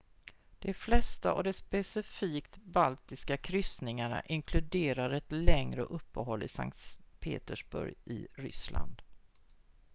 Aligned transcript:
de 0.59 0.73
flesta 0.73 1.31
av 1.31 1.43
de 1.43 1.53
specifikt 1.53 2.57
baltiska 2.57 3.37
kryssningarna 3.37 4.21
inkluderar 4.25 5.11
ett 5.11 5.31
längre 5.31 5.81
uppehåll 5.81 6.43
i 6.43 6.47
sankt 6.47 6.99
petersburg 7.19 7.93
i 8.05 8.27
ryssland 8.33 9.01